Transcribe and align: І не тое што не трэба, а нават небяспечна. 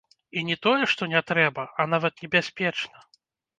І 0.39 0.41
не 0.47 0.55
тое 0.65 0.87
што 0.93 1.09
не 1.13 1.21
трэба, 1.33 1.67
а 1.83 1.87
нават 1.93 2.13
небяспечна. 2.25 3.07